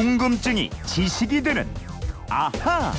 궁금증이 0.00 0.70
지식이 0.86 1.42
되는 1.42 1.68
아하. 2.30 2.90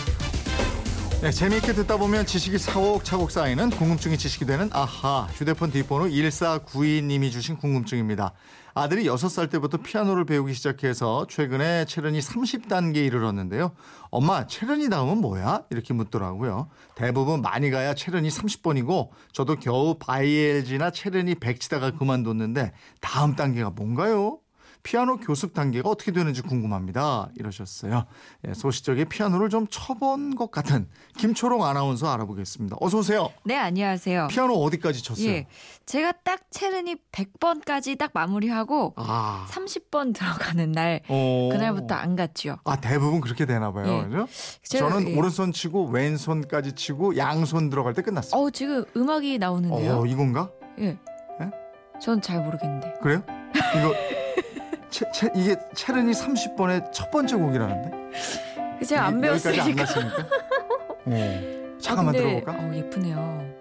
네, 1.20 1.32
재미있게 1.32 1.74
듣다 1.74 1.98
보면 1.98 2.28
지식이 2.28 2.60
차곡차곡 2.60 3.32
쌓이는 3.32 3.72
궁금증이 3.72 4.20
지식이 4.20 4.46
되는 4.46 4.70
아하 4.72 5.28
휴대폰 5.34 5.72
뒷번호 5.72 6.06
1492님이 6.06 7.32
주신 7.32 7.58
궁금증입니다. 7.58 8.34
아들이 8.76 9.06
6살 9.06 9.50
때부터 9.50 9.78
피아노를 9.78 10.26
배우기 10.26 10.54
시작해서 10.54 11.26
최근에 11.28 11.86
체른이 11.86 12.20
30단계에 12.20 13.04
이르렀는데요. 13.08 13.72
엄마 14.12 14.46
체른이 14.46 14.92
다음은 14.92 15.22
뭐야? 15.22 15.64
이렇게 15.72 15.96
묻더라고요. 15.96 16.70
대부분 16.94 17.42
많이 17.42 17.72
가야 17.72 17.96
체른이 17.96 18.30
30번이고 18.30 19.10
저도 19.32 19.56
겨우 19.56 19.96
바이엘지나 19.98 20.92
체른이 20.92 21.34
100 21.34 21.62
치다가 21.62 21.90
그만뒀는데 21.90 22.74
다음 23.00 23.36
단계가 23.36 23.72
뭔가요? 23.72 24.38
피아노 24.84 25.18
교습 25.18 25.54
단계가 25.54 25.90
어떻게 25.90 26.12
되는지 26.12 26.42
궁금합니다. 26.42 27.30
이러셨어요. 27.36 28.06
예, 28.48 28.54
소시적에 28.54 29.06
피아노를 29.06 29.50
좀 29.50 29.68
쳐본 29.70 30.36
것 30.36 30.52
같은 30.52 30.88
김초롱 31.18 31.64
아나운서 31.64 32.12
알아보겠습니다. 32.12 32.78
어서 32.80 33.00
오세요. 33.00 33.30
네, 33.46 33.58
안녕하세요. 33.58 34.28
피아노 34.30 34.54
어디까지 34.56 35.04
쳤어요? 35.04 35.28
예. 35.28 35.48
제가 35.86 36.14
딱 36.24 36.42
체르니 36.50 36.96
100번까지 37.12 37.98
딱 37.98 38.12
마무리하고 38.14 38.94
아, 38.98 39.46
30번 39.50 40.14
들어가는 40.16 40.72
날 40.72 41.02
어. 41.08 41.50
그날부터 41.52 41.96
안 41.96 42.16
갔죠. 42.16 42.58
아 42.64 42.80
대부분 42.80 43.22
그렇게 43.22 43.46
되나 43.46 43.72
봐요. 43.72 44.00
예. 44.00 44.04
그죠? 44.10 44.28
제가, 44.64 44.90
저는 44.90 45.10
예. 45.12 45.18
오른손 45.18 45.52
치고 45.52 45.88
왼손까지 45.90 46.74
치고 46.74 47.18
양손 47.18 47.70
들어갈 47.70 47.94
때 47.94 48.02
끝났어요. 48.02 48.42
어, 48.42 48.50
지금 48.50 48.84
음악이 48.96 49.38
나오는데요. 49.38 50.00
어, 50.00 50.06
이건가? 50.06 50.50
예. 50.80 50.98
예? 51.42 51.52
전잘 52.02 52.44
모르겠는데. 52.44 52.94
그래요? 53.02 53.24
이거 53.78 53.94
채, 54.92 55.10
채, 55.12 55.30
이게 55.34 55.56
체른이 55.74 56.12
30번의 56.12 56.92
첫 56.92 57.10
번째 57.12 57.36
곡이라는데? 57.38 57.92
제가 58.86 59.06
안 59.06 59.24
여기까지 59.24 59.62
안 59.62 59.76
배웠으니까. 59.76 59.86
갔으니까. 59.86 60.28
어. 61.06 61.78
잠깐만 61.82 62.16
아, 62.16 62.18
근데, 62.20 62.42
들어볼까? 62.42 62.52
어, 62.62 62.72
예쁘네요. 62.76 63.52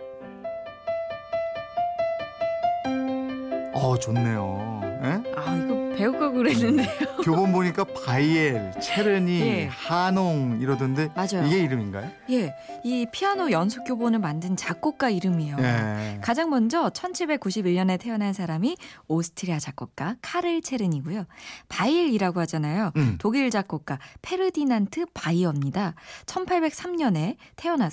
어 3.72 3.97
좋네요. 3.98 4.81
예? 5.03 5.22
아, 5.37 5.55
이거 5.56 5.75
배울 5.97 6.19
걸 6.19 6.33
그랬는데요. 6.33 6.89
교본 7.25 7.53
보니까 7.53 7.85
바이엘, 7.85 8.73
체르니, 8.81 9.41
예. 9.41 9.67
하농 9.67 10.61
이러던데 10.61 11.09
맞아요. 11.15 11.47
이게 11.47 11.61
이름인가요? 11.61 12.11
예. 12.31 12.55
이 12.85 13.07
피아노 13.13 13.51
연습 13.51 13.85
교본을 13.85 14.19
만든 14.19 14.57
작곡가 14.57 15.11
이름이에요. 15.11 15.57
예. 15.59 16.21
가장 16.23 16.51
먼저 16.51 16.89
1791년에 16.91 17.99
태어난 18.01 18.33
사람이 18.33 18.77
오스트리아 19.09 19.59
작곡가 19.59 20.17
카를 20.23 20.63
체르니고요. 20.62 21.27
바이엘이라고 21.69 22.41
하잖아요. 22.41 22.93
음. 22.97 23.17
독일 23.19 23.51
작곡가 23.51 23.99
페르디난트 24.23 25.07
바이어입니다. 25.15 25.95
1803년에 26.27 27.37
태어났 27.57 27.93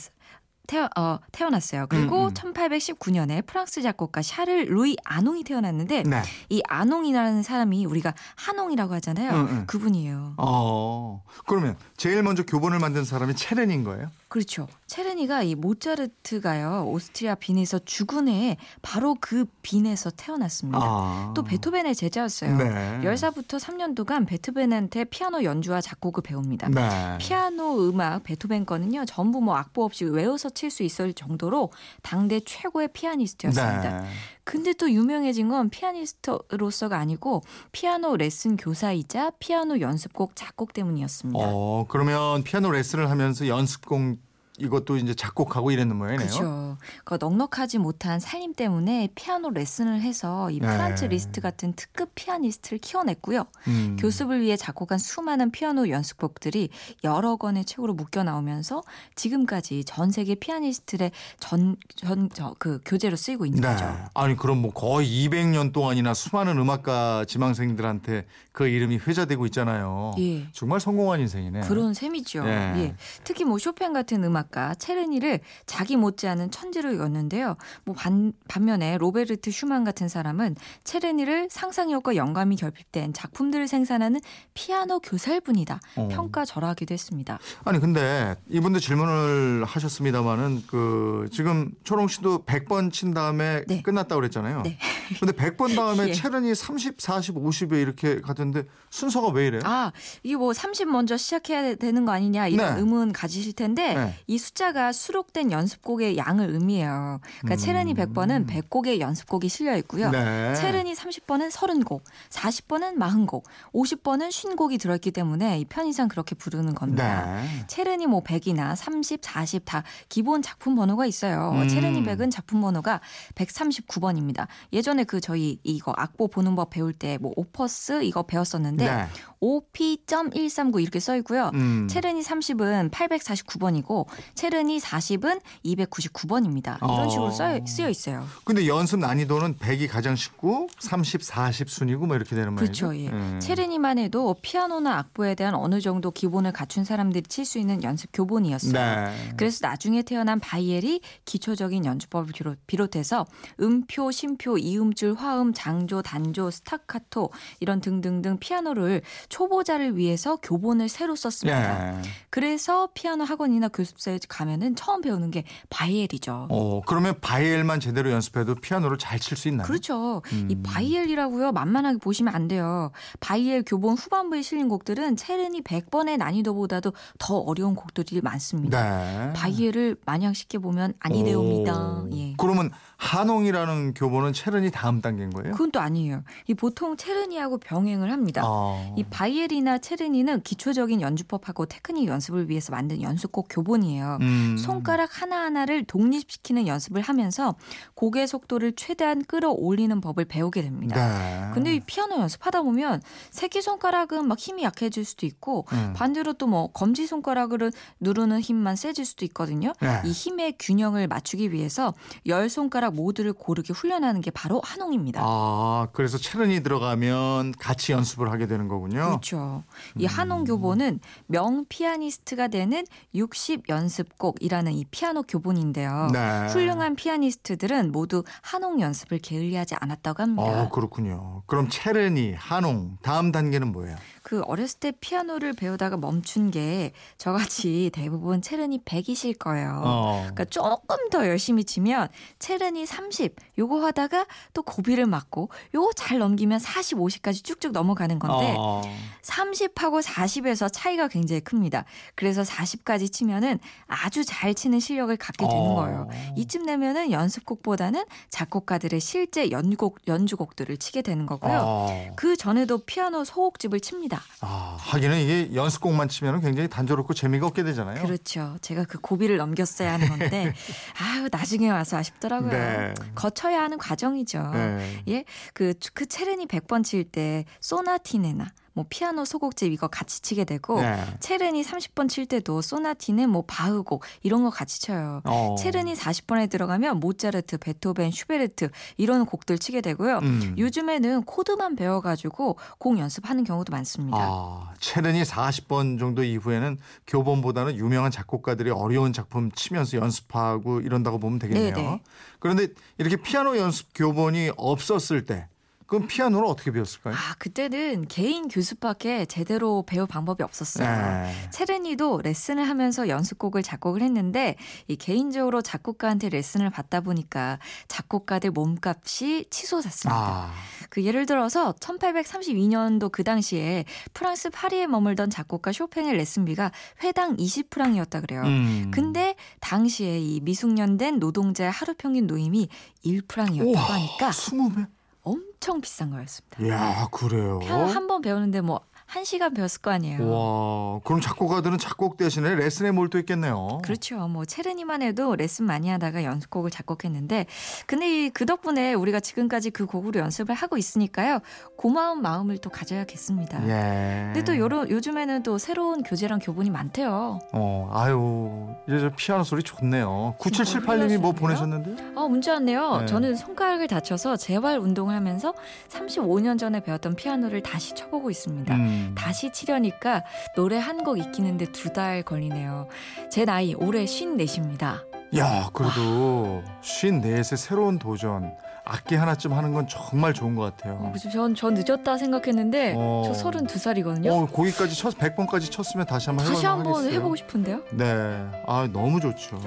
태어, 0.67 0.89
어, 0.97 1.19
태어났어요. 1.31 1.87
그리고 1.87 2.25
음, 2.25 2.27
음. 2.27 2.33
1819년에 2.33 3.45
프랑스 3.45 3.81
작곡가 3.81 4.21
샤를 4.21 4.65
루이 4.65 4.97
아농이 5.05 5.43
태어났는데 5.45 6.03
네. 6.03 6.21
이 6.49 6.61
아농이라는 6.67 7.41
사람이 7.41 7.85
우리가 7.85 8.13
하농이라고 8.35 8.93
하잖아요. 8.95 9.31
응, 9.31 9.47
응. 9.49 9.65
그분이에요. 9.65 10.33
어. 10.37 11.23
그러면 11.47 11.77
제일 11.95 12.21
먼저 12.21 12.43
교본을 12.43 12.79
만든 12.79 13.05
사람이 13.05 13.35
체른인 13.35 13.83
거예요? 13.85 14.11
그렇죠. 14.27 14.67
체르니가 14.87 15.43
이 15.43 15.53
모차르트가요. 15.55 16.85
오스트리아 16.87 17.35
빈에서 17.35 17.79
죽은 17.79 18.29
해에 18.29 18.57
바로 18.81 19.15
그 19.19 19.45
빈에서 19.61 20.09
태어났습니다. 20.11 20.79
아. 20.81 21.33
또 21.35 21.43
베토벤의 21.43 21.93
제자였어요. 21.93 22.57
네. 22.57 23.01
10살부터 23.03 23.59
3년 23.59 23.95
동안 23.95 24.25
베토벤한테 24.25 25.03
피아노 25.05 25.43
연주와 25.43 25.81
작곡을 25.81 26.23
배웁니다. 26.23 26.69
네. 26.69 27.17
피아노 27.19 27.89
음악 27.89 28.23
베토벤 28.23 28.65
거는요. 28.65 29.05
전부 29.05 29.41
뭐 29.41 29.55
악보 29.57 29.83
없이 29.83 30.05
외워서 30.05 30.49
칠 30.49 30.67
수 30.67 30.83
있을 30.83 31.13
정도로 31.13 31.71
당대 32.01 32.39
최고의 32.41 32.89
피아니스트였습니다. 32.89 34.01
네. 34.01 34.07
근데 34.43 34.73
또 34.73 34.91
유명해진 34.91 35.49
건 35.49 35.69
피아니스트로서가 35.69 36.97
아니고 36.97 37.41
피아노 37.71 38.15
레슨 38.15 38.57
교사이자 38.57 39.31
피아노 39.39 39.79
연습곡 39.79 40.35
작곡 40.35 40.73
때문이었습니다. 40.73 41.39
어, 41.41 41.85
그러면 41.89 42.43
피아노 42.43 42.71
레슨을 42.71 43.09
하면서 43.09 43.47
연습곡 43.47 44.26
이것도 44.57 44.97
이제 44.97 45.13
작곡하고 45.13 45.71
이랬는 45.71 45.95
모양이네요. 45.95 46.27
그렇죠. 46.27 46.77
그 47.03 47.17
넉넉하지 47.19 47.77
못한 47.77 48.19
살림 48.19 48.53
때문에 48.53 49.09
피아노 49.15 49.49
레슨을 49.49 50.01
해서 50.01 50.49
이 50.51 50.59
네. 50.59 50.67
프란츠 50.67 51.05
리스트 51.05 51.41
같은 51.41 51.73
특급 51.73 52.11
피아니스트를 52.15 52.79
키워냈고요. 52.79 53.45
음. 53.67 53.97
교습을 53.99 54.41
위해 54.41 54.55
작곡한 54.57 54.97
수많은 54.97 55.51
피아노 55.51 55.89
연습곡들이 55.89 56.69
여러 57.03 57.35
권의 57.35 57.65
책으로 57.65 57.93
묶여 57.93 58.23
나오면서 58.23 58.81
지금까지 59.15 59.83
전 59.85 60.11
세계 60.11 60.35
피아니스트의 60.35 61.11
전 61.39 61.75
전 62.03 62.29
그 62.59 62.79
교재로 62.85 63.15
쓰이고 63.15 63.45
있는 63.45 63.61
네. 63.61 63.67
거죠. 63.67 63.85
아니 64.13 64.35
그럼 64.35 64.61
뭐 64.61 64.71
거의 64.71 65.07
200년 65.07 65.73
동안이나 65.73 66.13
수많은 66.13 66.57
음악가 66.57 67.25
지망생들한테 67.25 68.25
그 68.51 68.67
이름이 68.67 68.97
회자되고 69.05 69.45
있잖아요. 69.47 70.13
예. 70.19 70.47
정말 70.51 70.79
성공한 70.79 71.19
인생이네. 71.19 71.61
그런 71.61 71.93
셈이죠. 71.93 72.43
예. 72.45 72.73
예. 72.77 72.95
특히 73.23 73.43
뭐 73.43 73.57
쇼팽 73.57 73.93
같은 73.93 74.23
음악 74.23 74.46
가 74.49 74.75
체르니를 74.75 75.39
자기 75.65 75.95
못지않은 75.97 76.51
천지로 76.51 76.97
였는데요. 76.97 77.57
뭐 77.83 77.95
반, 77.95 78.33
반면에 78.47 78.97
로베르트 78.97 79.51
슈만 79.51 79.83
같은 79.83 80.07
사람은 80.07 80.55
체르니를 80.83 81.49
상상력과 81.51 82.15
영감이 82.15 82.55
결핍된 82.55 83.13
작품들을 83.13 83.67
생산하는 83.67 84.21
피아노 84.53 84.99
교사일 84.99 85.41
뿐이다. 85.41 85.79
어. 85.95 86.07
평가절하하기도 86.09 86.93
했습니다. 86.93 87.39
아니 87.65 87.79
근데 87.79 88.35
이분도 88.49 88.79
질문을 88.79 89.65
하셨습니다마는 89.65 90.63
그 90.67 91.27
지금 91.31 91.71
초롱 91.83 92.07
씨도 92.07 92.45
100번 92.45 92.91
친 92.91 93.13
다음에 93.13 93.63
네. 93.67 93.81
끝났다고 93.81 94.21
그랬잖아요. 94.21 94.63
네. 94.63 94.77
근데 95.19 95.33
100번 95.33 95.75
다음에 95.75 96.07
예. 96.09 96.13
체른이 96.13 96.55
30, 96.55 96.99
40, 96.99 97.35
50에 97.35 97.81
이렇게 97.81 98.21
가던데 98.21 98.65
순서가 98.89 99.29
왜 99.29 99.47
이래요? 99.47 99.61
아, 99.65 99.91
이게 100.23 100.35
뭐 100.35 100.53
30 100.53 100.89
먼저 100.89 101.17
시작해야 101.17 101.75
되는 101.75 102.05
거 102.05 102.11
아니냐 102.11 102.47
이런 102.47 102.75
네. 102.75 102.79
의문 102.79 103.13
가지실 103.13 103.53
텐데 103.53 103.93
네. 103.93 104.15
이 104.37 104.39
숫자가 104.39 104.91
수록된 104.91 105.51
연습곡의 105.51 106.17
양을 106.17 106.51
의미해요. 106.51 107.19
그러니까 107.41 107.55
음. 107.55 107.57
체르니 107.57 107.93
100번은 107.95 108.47
100곡의 108.47 108.99
연습곡이 108.99 109.49
실려 109.49 109.75
있고요. 109.77 110.11
네. 110.11 110.55
체르니 110.55 110.93
30번은 110.93 111.51
30곡, 111.51 112.01
40번은 112.29 112.97
40곡, 112.97 113.43
50번은 113.73 114.29
50곡이 114.29 114.79
들어있기 114.79 115.11
때문에 115.11 115.59
이 115.59 115.65
편의상 115.65 116.07
그렇게 116.07 116.35
부르는 116.35 116.75
겁니다. 116.75 117.41
네. 117.41 117.65
체르니 117.67 118.07
뭐 118.07 118.23
100이나 118.23 118.75
30, 118.75 119.21
40 119.23 119.65
다 119.65 119.83
기본 120.07 120.41
작품 120.41 120.75
번호가 120.75 121.05
있어요. 121.07 121.51
음. 121.55 121.67
체르니 121.67 122.03
100은 122.03 122.31
작품 122.31 122.61
번호가 122.61 123.01
139번입니다. 123.35 124.47
예전에 124.71 125.03
그 125.03 125.19
저희 125.19 125.59
이거 125.63 125.93
악보 125.97 126.29
보는 126.29 126.55
법 126.55 126.69
배울 126.69 126.93
때 126.93 127.17
뭐 127.17 127.33
오퍼스 127.35 128.03
이거 128.03 128.23
배웠었는데 128.23 128.85
네. 128.85 129.07
OP.139 129.39 130.81
이렇게 130.81 130.99
써 130.99 131.15
있고요. 131.17 131.51
음. 131.53 131.87
체르니 131.89 132.21
30은 132.21 132.91
849번이고 132.91 134.07
체르니 134.35 134.79
40은 134.79 135.41
299번입니다. 135.65 136.77
이런 136.77 136.89
어. 137.07 137.09
식으로 137.09 137.31
써, 137.31 137.59
쓰여 137.65 137.89
있어요. 137.89 138.25
근데 138.43 138.67
연습 138.67 138.99
난이도는 138.99 139.57
100이 139.57 139.87
가장 139.89 140.15
쉽고 140.15 140.67
30, 140.79 141.23
40 141.23 141.69
순이고 141.69 142.05
뭐 142.05 142.15
이렇게 142.15 142.35
되는 142.35 142.53
말이죠. 142.53 142.87
그렇죠. 142.89 142.99
예. 142.99 143.07
음. 143.09 143.39
체르니만 143.41 143.97
해도 143.97 144.35
피아노나 144.41 144.97
악보에 144.97 145.35
대한 145.35 145.55
어느 145.55 145.79
정도 145.81 146.11
기본을 146.11 146.51
갖춘 146.51 146.83
사람들이 146.83 147.23
칠 147.27 147.45
수 147.47 147.59
있는 147.59 147.81
연습 147.81 148.09
교본이었어요. 148.11 148.73
네. 148.73 149.33
그래서 149.37 149.59
나중에 149.65 150.01
태어난 150.01 150.39
바이엘이 150.41 150.99
기초적인 151.23 151.85
연주법을 151.85 152.33
비롯- 152.33 152.57
비롯해서 152.67 153.25
음표, 153.61 154.11
쉼표, 154.11 154.57
이음줄, 154.57 155.13
화음, 155.15 155.53
장조, 155.53 156.01
단조, 156.01 156.51
스타카토 156.51 157.29
이런 157.61 157.79
등등등 157.79 158.37
피아노를 158.39 159.01
초보자를 159.29 159.95
위해서 159.95 160.35
교본을 160.37 160.89
새로 160.89 161.15
썼습니다. 161.15 161.97
예. 161.97 162.01
그래서 162.29 162.89
피아노 162.93 163.23
학원이나 163.23 163.69
교습소에 163.69 164.16
가면은 164.27 164.75
처음 164.75 165.01
배우는 165.01 165.31
게 165.31 165.43
바이엘이죠. 165.69 166.47
어, 166.49 166.81
그러면 166.85 167.15
바이엘만 167.21 167.79
제대로 167.79 168.09
연습해도 168.11 168.55
피아노를 168.55 168.97
잘 168.97 169.19
칠 169.19 169.37
수 169.37 169.47
있나요? 169.49 169.65
그렇죠. 169.67 170.21
이 170.31 170.55
음. 170.55 170.63
바이엘이라고요. 170.63 171.51
만만하게 171.51 171.97
보시면 171.99 172.33
안 172.33 172.47
돼요. 172.47 172.91
바이엘 173.19 173.63
교본 173.65 173.95
후반부에 173.97 174.41
실린 174.41 174.69
곡들은 174.69 175.15
체르니 175.17 175.61
100번의 175.63 176.17
난이도보다도 176.17 176.93
더 177.19 177.37
어려운 177.37 177.75
곡들이 177.75 178.21
많습니다. 178.21 179.27
네. 179.27 179.33
바이엘을 179.33 179.97
마냥 180.05 180.33
쉽게 180.33 180.57
보면 180.59 180.93
아니되옵니다. 180.99 182.03
오. 182.03 182.09
예. 182.13 182.33
그러면 182.37 182.71
하농이라는 182.97 183.93
교본은 183.93 184.33
체르니 184.33 184.71
다음 184.71 185.01
단계인 185.01 185.29
거예요? 185.29 185.51
그건 185.51 185.71
또 185.71 185.79
아니에요. 185.79 186.23
이 186.47 186.55
보통 186.55 186.97
체르니하고 186.97 187.59
병행을 187.59 188.11
합니다. 188.11 188.41
아. 188.43 188.93
이 188.97 189.03
바이엘이나 189.03 189.77
체르니는 189.77 190.41
기초적인 190.41 191.01
연주법하고 191.01 191.67
테크닉 191.67 192.07
연습을 192.07 192.49
위해서 192.49 192.71
만든 192.71 193.01
연습곡 193.01 193.47
교본이에요. 193.51 194.17
음. 194.21 194.57
손가락 194.57 195.21
하나하나를 195.21 195.85
독립시키는 195.85 196.65
연습을 196.67 197.01
하면서 197.01 197.55
곡의 197.93 198.27
속도를 198.27 198.73
최대한 198.75 199.23
끌어올리는 199.23 200.01
법을 200.01 200.25
배우게 200.25 200.63
됩니다. 200.63 200.95
네. 200.95 201.51
근데 201.53 201.75
이 201.75 201.79
피아노 201.79 202.17
연습하다 202.19 202.63
보면 202.63 203.01
새끼 203.29 203.61
손가락은 203.61 204.27
막 204.27 204.39
힘이 204.39 204.63
약해질 204.63 205.05
수도 205.05 205.27
있고 205.27 205.65
음. 205.71 205.93
반대로 205.95 206.33
또 206.33 206.47
뭐 206.47 206.67
검지 206.71 207.05
손가락으로 207.05 207.71
누르는 207.99 208.39
힘만 208.39 208.75
세질 208.75 209.05
수도 209.05 209.25
있거든요. 209.25 209.73
네. 209.81 210.01
이 210.05 210.11
힘의 210.11 210.55
균형을 210.57 211.07
맞추기 211.07 211.51
위해서 211.51 211.93
열 212.25 212.49
손가락 212.49 212.86
모두를 212.91 213.33
고르게 213.33 213.73
훈련하는 213.73 214.21
게 214.21 214.31
바로 214.31 214.61
한홍입니다. 214.63 215.21
아, 215.23 215.87
그래서 215.93 216.17
체른이 216.17 216.63
들어가면 216.63 217.53
같이 217.53 217.91
연습을 217.91 218.31
하게 218.31 218.47
되는 218.47 218.67
거군요. 218.67 219.07
그렇죠. 219.07 219.63
이 219.97 220.05
음. 220.05 220.07
한홍 220.07 220.43
교본은 220.45 220.99
명 221.27 221.65
피아니스트가 221.69 222.47
되는 222.47 222.85
60 223.13 223.69
연습곡이라는 223.69 224.73
이 224.73 224.85
피아노 224.85 225.23
교본인데요. 225.23 226.09
네. 226.13 226.47
훌륭한 226.47 226.95
피아니스트들은 226.95 227.91
모두 227.91 228.23
한홍 228.41 228.79
연습을 228.81 229.19
게을리하지 229.19 229.75
않았다고 229.79 230.23
합니다. 230.23 230.63
어, 230.63 230.69
그렇군요. 230.69 231.43
그럼 231.45 231.69
체른이, 231.69 232.33
한홍, 232.33 232.97
다음 233.01 233.31
단계는 233.31 233.71
뭐예요? 233.71 233.95
그 234.27 234.41
어렸을 234.41 234.81
때 234.81 234.91
피아노를 234.91 235.53
배우다가 235.53 235.95
멈춘 235.95 236.51
게 236.51 236.91
저같이 237.17 237.89
대부분 237.95 238.41
체른이 238.41 238.83
100이실 238.83 239.37
거예요. 239.39 239.81
어. 239.85 240.17
그러니까 240.19 240.43
조금 240.43 241.09
더 241.09 241.25
열심히 241.25 241.63
치면 241.63 242.09
체른이 242.37 242.85
30 242.85 243.37
요거 243.57 243.85
하다가 243.85 244.25
또 244.53 244.63
고비를 244.63 245.05
맞고 245.05 245.47
요거 245.73 245.93
잘 245.95 246.17
넘기면 246.17 246.59
40, 246.59 246.97
50까지 246.97 247.41
쭉쭉 247.41 247.71
넘어가는 247.71 248.19
건데 248.19 248.53
어. 248.57 248.81
30하고 249.21 250.03
40에서 250.03 250.69
차이가 250.73 251.07
굉장히 251.07 251.39
큽니다. 251.39 251.85
그래서 252.15 252.41
40까지 252.41 253.09
치면은 253.09 253.59
아주 253.87 254.25
잘 254.25 254.53
치는 254.53 254.81
실력을 254.81 255.15
갖게 255.15 255.47
되는 255.47 255.71
어. 255.71 255.75
거예요. 255.75 256.09
이쯤 256.35 256.65
되면은 256.65 257.11
연습곡보다는 257.11 258.03
작곡가들의 258.29 258.99
실제 258.99 259.51
연곡 259.51 259.99
연주곡들을 260.05 260.75
치게 260.75 261.01
되는 261.01 261.25
거고요. 261.25 261.61
어. 261.63 262.11
그 262.17 262.35
전에도 262.35 262.79
피아노 262.79 263.23
소곡집을 263.23 263.79
칩니다. 263.79 264.16
아, 264.41 264.77
하기는 264.79 265.19
이게 265.19 265.55
연습곡만 265.55 266.09
치면 266.09 266.41
굉장히 266.41 266.69
단조롭고 266.69 267.13
재미가 267.13 267.47
없게 267.47 267.63
되잖아요. 267.63 268.03
그렇죠. 268.03 268.57
제가 268.61 268.83
그 268.85 268.99
고비를 268.99 269.37
넘겼어야 269.37 269.93
하는 269.93 270.09
건데 270.09 270.53
아유 271.01 271.27
나중에 271.31 271.69
와서 271.69 271.97
아쉽더라고요. 271.97 272.51
네. 272.51 272.93
거쳐야 273.15 273.61
하는 273.61 273.77
과정이죠. 273.77 274.51
네. 274.53 275.03
예, 275.07 275.25
그, 275.53 275.73
그 275.93 276.05
체르니 276.05 276.47
100번 276.47 276.83
칠 276.83 277.03
때 277.11 277.45
소나티네나 277.61 278.47
뭐 278.77 278.85
피아노 278.87 279.25
소곡집 279.25 279.73
이거 279.73 279.87
같이 279.87 280.21
치게 280.21 280.43
되고 280.45 280.79
네. 280.79 281.03
체르니 281.19 281.63
30번 281.63 282.07
칠 282.07 282.27
때도 282.27 282.61
소나티네 282.61 283.25
뭐 283.25 283.43
바흐곡 283.47 284.03
이런 284.21 284.43
거 284.43 284.51
같이 284.51 284.79
쳐요. 284.79 285.21
어. 285.25 285.55
체르니 285.57 285.95
40번에 285.95 286.47
들어가면 286.47 286.99
모차르트, 286.99 287.57
베토벤, 287.57 288.11
슈베르트 288.11 288.69
이런 288.97 289.25
곡들 289.25 289.57
치게 289.57 289.81
되고요. 289.81 290.19
음. 290.19 290.55
요즘에는 290.59 291.23
코드만 291.23 291.75
배워가지고 291.75 292.57
곡 292.77 292.99
연습하는 292.99 293.43
경우도 293.43 293.71
많습니다. 293.71 294.19
아, 294.19 294.73
체른이 294.79 295.23
40번 295.23 295.97
정도 295.97 296.23
이후에는 296.23 296.77
교본보다는 297.07 297.77
유명한 297.77 298.11
작곡가들이 298.11 298.69
어려운 298.69 299.11
작품 299.11 299.51
치면서 299.53 299.97
연습하고 299.97 300.81
이런다고 300.81 301.17
보면 301.17 301.39
되겠네요. 301.39 301.73
네네. 301.73 302.01
그런데 302.37 302.67
이렇게 302.99 303.15
피아노 303.15 303.57
연습 303.57 303.87
교본이 303.95 304.51
없었을 304.55 305.25
때 305.25 305.47
그럼 305.87 306.05
피아노를 306.07 306.45
어떻게 306.47 306.71
배웠을까요? 306.71 307.15
아, 307.15 307.33
그때는 307.39 308.07
개인 308.09 308.49
교습밖에 308.49 309.25
제대로 309.25 309.83
배울 309.87 310.05
방법이 310.05 310.43
없었어요. 310.43 310.87
네. 310.87 311.49
체르니도 311.49 312.21
레슨을 312.23 312.67
하면서 312.67 313.07
연습곡을 313.07 313.63
작곡을 313.63 314.01
했는데 314.01 314.57
이 314.87 314.97
개인적으로 314.97 315.61
작곡가한테 315.61 316.27
레슨을 316.27 316.69
받다 316.69 316.99
보니까 316.99 317.59
작곡가들 317.87 318.51
몸값이 318.51 319.45
치솟았습니다. 319.49 320.19
아, 320.19 320.53
그 320.89 321.05
예를 321.05 321.25
들어서 321.25 321.71
1832년도 321.73 323.09
그 323.09 323.23
당시에 323.23 323.85
프랑스 324.13 324.49
파리에 324.49 324.87
머물던 324.87 325.29
작곡가 325.29 325.71
쇼팽의 325.71 326.17
레슨비가 326.17 326.71
회당 327.03 327.37
20프랑이었다 327.37 328.21
그래요. 328.21 328.41
음. 328.43 328.91
근데 328.93 329.35
당시에 329.61 330.19
이 330.19 330.41
미숙년된 330.41 331.19
노동자의 331.19 331.71
하루 331.71 331.93
평균 331.97 332.27
노임이 332.27 332.67
1프랑이었다고 333.05 333.67
우와, 333.67 333.81
하니까 333.81 334.29
20배? 334.31 334.96
엄청 335.31 335.81
비싼 335.81 336.09
거였습니다. 336.11 336.63
이야, 336.63 337.07
그래요. 337.11 337.59
피아노 337.59 337.85
한 337.85 338.07
번 338.07 338.21
배우는데 338.21 338.61
뭐 338.61 338.81
한 339.07 339.23
시간 339.23 339.53
배웠을 339.53 339.81
거 339.81 339.89
아니에요. 339.91 340.29
와, 340.29 340.99
그럼 341.03 341.21
작곡가들은 341.21 341.77
작곡 341.77 342.17
대신에 342.17 342.55
레슨에 342.55 342.91
몰두했겠네요. 342.91 343.79
그렇죠. 343.83 344.27
뭐 344.27 344.45
체르니만 344.45 345.01
해도 345.01 345.35
레슨 345.35 345.65
많이 345.65 345.89
하다가 345.89 346.23
연습곡을 346.23 346.69
작곡했는데 346.71 347.45
근데 347.85 348.25
이 348.25 348.31
그 348.37 348.45
덕분에 348.45 348.93
우리가 348.93 349.19
지금까지 349.19 349.71
그 349.71 349.85
곡으로 349.85 350.19
연습을 350.19 350.53
하고 350.53 350.77
있으니까요. 350.77 351.39
고마운 351.77 352.21
마음을 352.21 352.57
또 352.59 352.69
가져야겠습니다. 352.69 353.63
예. 353.67 354.23
근데 354.33 354.43
또 354.43 354.57
요러, 354.57 354.87
요즘에는 354.89 355.41
또 355.43 355.57
새로운 355.57 356.03
교재랑 356.03 356.39
교본이 356.39 356.69
많대요. 356.69 357.39
어, 357.53 357.89
아유, 357.93 358.75
이제 358.87 358.99
저 358.99 359.09
피아노 359.15 359.43
소리 359.43 359.63
좋네요. 359.63 360.35
9778님이 360.39 361.17
뭐. 361.17 361.31
보내셨는데요? 361.31 361.95
아, 362.15 362.27
문제 362.27 362.51
왔네요. 362.51 362.97
네. 363.01 363.05
저는 363.05 363.35
손가락을 363.35 363.87
다쳐서 363.87 364.35
재활 364.37 364.77
운동을 364.79 365.15
하면서 365.15 365.53
35년 365.89 366.59
전에 366.59 366.79
배웠던 366.81 367.15
피아노를 367.15 367.63
다시 367.63 367.95
쳐보고 367.95 368.29
있습니다. 368.29 368.75
음. 368.75 368.96
다시 369.15 369.51
치려니까 369.51 370.23
노래 370.55 370.77
한 370.77 370.97
곡 371.03 371.17
익히는데 371.19 371.71
두 371.71 371.89
달 371.93 372.23
걸리네요. 372.23 372.87
제 373.31 373.45
나이 373.45 373.73
올해 373.75 374.05
54입니다. 374.05 375.05
야, 375.37 375.69
그래도 375.73 376.63
54세 376.81 377.57
새로운 377.57 377.99
도전. 377.99 378.55
악기 378.89 379.15
하나쯤 379.15 379.53
하는 379.53 379.73
건 379.73 379.87
정말 379.87 380.33
좋은 380.33 380.55
것 380.55 380.63
같아요. 380.63 381.13
전, 381.31 381.53
전 381.55 381.73
늦었다 381.73 382.17
생각했는데 382.17 382.93
어. 382.95 383.23
저 383.25 383.31
32살이거든요. 383.51 384.29
어, 384.29 384.45
거기까지 384.47 384.95
쳤, 384.95 385.17
100번까지 385.17 385.69
쳤으면 385.69 386.05
다시 386.05 386.29
한번 386.29 386.45
다시 386.45 386.65
한번 386.65 386.93
하겠어요. 386.93 387.13
해보고 387.13 387.35
싶은데요. 387.35 387.81
네. 387.91 388.45
아, 388.65 388.87
너무 388.91 389.19
좋죠. 389.19 389.57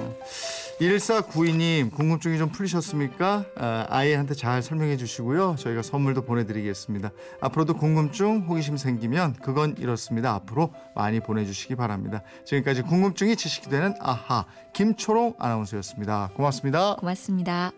1492님, 0.81 1.93
궁금증이 1.93 2.39
좀 2.39 2.49
풀리셨습니까? 2.49 3.45
아, 3.57 3.87
아이한테 3.91 4.35
잘 4.35 4.63
설명해 4.63 4.97
주시고요. 4.97 5.57
저희가 5.59 5.83
선물도 5.83 6.23
보내드리겠습니다. 6.23 7.11
앞으로도 7.43 7.77
궁금증, 7.77 8.47
호기심 8.49 8.79
생기면 8.79 9.35
그건 9.43 9.75
이렇습니다. 9.79 10.33
앞으로 10.33 10.73
많이 10.95 11.21
보내주시기 11.21 11.77
바랍니다. 11.77 12.23
지금까지 12.47 12.83
궁금증이 12.83 13.37
지식이 13.37 13.69
되는 13.69 13.95
아하, 14.01 14.47
김초롱 14.73 15.35
아나운서였습니다. 15.39 16.31
고맙습니다. 16.35 16.97
고맙습니다. 16.97 17.73